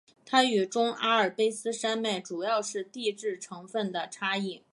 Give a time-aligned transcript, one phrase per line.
[0.25, 4.63] 它与中阿尔卑斯山脉主要是地质成分的差异。